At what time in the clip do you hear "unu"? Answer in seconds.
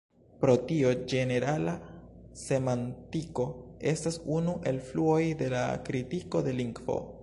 4.41-4.59